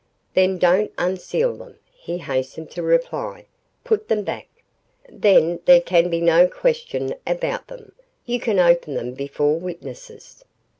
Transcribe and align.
"Then 0.33 0.57
don't 0.57 0.91
unseal 0.97 1.55
them," 1.55 1.77
he 1.93 2.17
hastened 2.17 2.71
to 2.71 2.81
reply. 2.81 3.45
"Put 3.83 4.07
them 4.07 4.23
back. 4.23 4.47
Then 5.07 5.59
there 5.65 5.79
can 5.79 6.09
be 6.09 6.21
no 6.21 6.47
question 6.47 7.13
about 7.27 7.67
them. 7.67 7.91
You 8.25 8.39
can 8.39 8.57
open 8.57 8.95
them 8.95 9.13
before 9.13 9.59
witnesses." 9.59 10.43